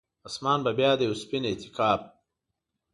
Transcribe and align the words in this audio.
اسمان 0.27 0.59
به 0.65 0.71
بیا 0.79 0.91
د 0.97 1.01
یوه 1.07 1.17
سپین 1.23 1.43
اعتکاف، 1.47 2.01